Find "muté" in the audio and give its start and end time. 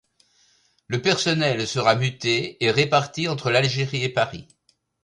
1.95-2.57